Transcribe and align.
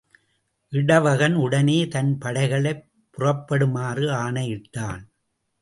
இடவகன் 0.73 1.35
உடனே 1.35 1.87
தன் 1.87 2.17
படைகளைப் 2.17 2.83
புறப்படுமாறு 3.17 4.11
ஆணையிட்டான். 4.11 5.03